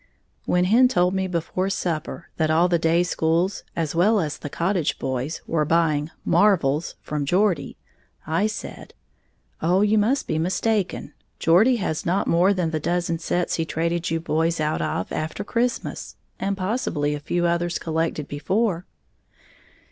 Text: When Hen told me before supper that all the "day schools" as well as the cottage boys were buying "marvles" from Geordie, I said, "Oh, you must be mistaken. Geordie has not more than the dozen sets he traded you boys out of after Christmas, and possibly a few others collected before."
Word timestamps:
When 0.45 0.63
Hen 0.65 0.87
told 0.87 1.13
me 1.13 1.27
before 1.27 1.69
supper 1.69 2.29
that 2.37 2.49
all 2.49 2.67
the 2.67 2.79
"day 2.79 3.03
schools" 3.03 3.63
as 3.75 3.93
well 3.93 4.19
as 4.19 4.39
the 4.39 4.49
cottage 4.49 4.97
boys 4.97 5.43
were 5.45 5.63
buying 5.63 6.09
"marvles" 6.25 6.95
from 7.03 7.23
Geordie, 7.23 7.77
I 8.25 8.47
said, 8.47 8.95
"Oh, 9.61 9.81
you 9.81 9.99
must 9.99 10.25
be 10.25 10.39
mistaken. 10.39 11.13
Geordie 11.37 11.75
has 11.75 12.03
not 12.03 12.25
more 12.25 12.51
than 12.51 12.71
the 12.71 12.79
dozen 12.79 13.19
sets 13.19 13.57
he 13.57 13.63
traded 13.65 14.09
you 14.09 14.19
boys 14.19 14.59
out 14.59 14.81
of 14.81 15.11
after 15.11 15.43
Christmas, 15.43 16.15
and 16.39 16.57
possibly 16.57 17.13
a 17.13 17.19
few 17.19 17.45
others 17.45 17.77
collected 17.77 18.27
before." 18.27 18.87